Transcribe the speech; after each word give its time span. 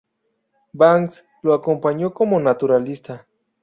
Banks 0.73 1.27
lo 1.43 1.53
acompañó 1.53 2.11
como 2.11 2.39
naturalista. 2.39 3.27